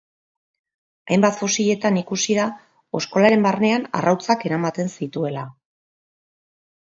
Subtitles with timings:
[1.15, 2.45] Hainbat fosiletan ikusi da
[2.99, 5.43] oskolaren barnean arrautzak eramaten zituela.